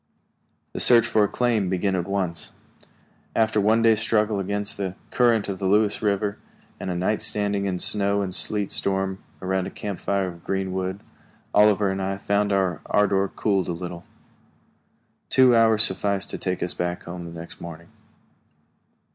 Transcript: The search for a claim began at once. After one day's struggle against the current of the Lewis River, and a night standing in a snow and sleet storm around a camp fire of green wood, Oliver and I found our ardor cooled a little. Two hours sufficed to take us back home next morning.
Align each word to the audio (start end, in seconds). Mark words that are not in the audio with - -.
The 0.73 0.79
search 0.79 1.05
for 1.05 1.23
a 1.23 1.27
claim 1.27 1.69
began 1.69 1.95
at 1.95 2.07
once. 2.07 2.53
After 3.35 3.61
one 3.61 3.83
day's 3.83 3.99
struggle 3.99 4.39
against 4.39 4.77
the 4.77 4.95
current 5.11 5.47
of 5.47 5.59
the 5.59 5.67
Lewis 5.67 6.01
River, 6.01 6.39
and 6.79 6.89
a 6.89 6.95
night 6.95 7.21
standing 7.21 7.67
in 7.67 7.75
a 7.75 7.79
snow 7.79 8.23
and 8.23 8.33
sleet 8.33 8.71
storm 8.71 9.19
around 9.43 9.67
a 9.67 9.69
camp 9.69 9.99
fire 9.99 10.27
of 10.29 10.43
green 10.43 10.73
wood, 10.73 11.01
Oliver 11.53 11.91
and 11.91 12.01
I 12.01 12.17
found 12.17 12.51
our 12.51 12.81
ardor 12.87 13.27
cooled 13.27 13.67
a 13.67 13.73
little. 13.73 14.03
Two 15.29 15.55
hours 15.55 15.83
sufficed 15.83 16.31
to 16.31 16.39
take 16.39 16.63
us 16.63 16.73
back 16.73 17.03
home 17.03 17.31
next 17.35 17.61
morning. 17.61 17.89